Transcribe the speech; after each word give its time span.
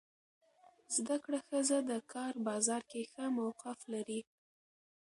زده 0.95 1.17
کړه 1.23 1.39
ښځه 1.47 1.77
د 1.89 1.91
کار 2.13 2.33
بازار 2.47 2.81
کې 2.91 3.01
ښه 3.11 3.25
موقف 3.37 3.79
لري. 3.93 4.21